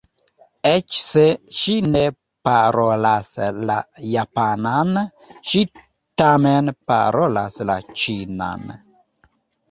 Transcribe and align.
Eĉ 0.67 0.93
se 1.07 1.23
ŝi 1.63 1.73
ne 1.95 1.99
parolas 2.47 3.29
la 3.71 3.75
japanan, 4.13 4.89
ŝi 5.51 5.61
tamen 6.23 6.71
parolas 6.93 7.59
la 7.71 7.77
ĉinan. 8.05 8.65